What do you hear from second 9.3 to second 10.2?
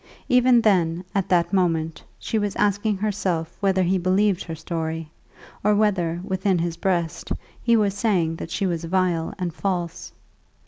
and false.